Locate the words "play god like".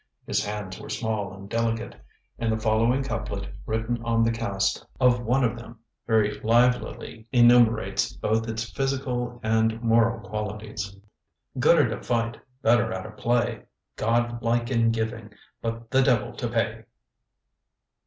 13.11-14.71